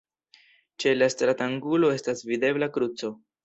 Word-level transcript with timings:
Ĉe 0.83 0.93
la 1.03 1.11
stratangulo 1.15 1.95
estas 2.01 2.27
videbla 2.33 2.73
kruco. 2.79 3.17